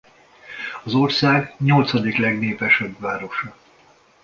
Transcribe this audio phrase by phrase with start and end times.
[0.83, 3.55] Az ország nyolcadik legnépesebb városa.